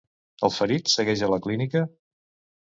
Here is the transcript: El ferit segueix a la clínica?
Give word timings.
El 0.47 0.53
ferit 0.55 0.89
segueix 0.93 1.23
a 1.27 1.29
la 1.35 1.39
clínica? 1.47 1.85